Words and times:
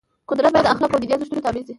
قدرت 0.29 0.51
باید 0.53 0.65
د 0.67 0.71
اخلاقو 0.73 0.93
او 0.95 1.01
دیني 1.01 1.13
ارزښتونو 1.15 1.45
تابع 1.45 1.61
شي. 1.65 1.69